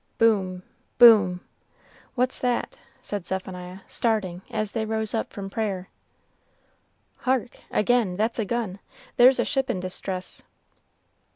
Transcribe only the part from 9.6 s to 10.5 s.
in distress."